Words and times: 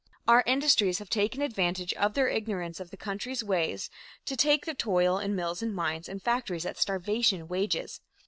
Our 0.27 0.41
industries 0.47 0.97
have 0.97 1.11
taken 1.11 1.43
advantage 1.43 1.93
of 1.93 2.15
their 2.15 2.27
ignorance 2.27 2.79
of 2.79 2.89
the 2.89 2.97
country's 2.97 3.43
ways 3.43 3.91
to 4.25 4.35
take 4.35 4.65
their 4.65 4.73
toil 4.73 5.19
in 5.19 5.35
mills 5.35 5.61
and 5.61 5.75
mines 5.75 6.09
and 6.09 6.19
factories 6.19 6.65
at 6.65 6.79
starvation 6.79 7.47
wages. 7.47 8.01